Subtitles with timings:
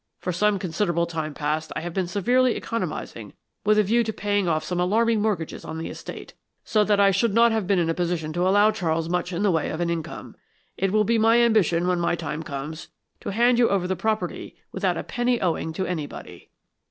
[0.17, 4.47] For some considerable time past I have been severely economising with a view to paying
[4.47, 6.33] off some alarming mortgages on the estate,
[6.65, 9.43] so that I should not have been in a position to allow Charles much in
[9.43, 10.35] the way of an income.
[10.75, 12.87] It will be my ambition when my time comes
[13.19, 16.49] to hand you over the property without a penny owing to anybody."